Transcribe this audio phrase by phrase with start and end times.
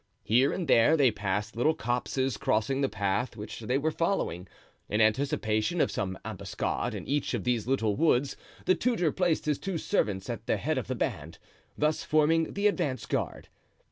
[0.23, 4.47] Here and there they passed little copses crossing the path which they were following.
[4.89, 8.35] In anticipation of some ambuscade in each of these little woods
[8.65, 11.37] the tutor placed his two servants at the head of the band,
[11.77, 13.49] thus forming the advance guard.